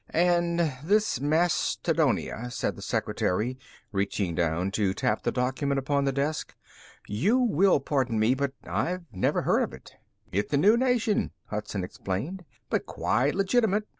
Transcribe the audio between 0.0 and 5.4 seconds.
"And this Mastodonia," said the secretary, reaching down to tap the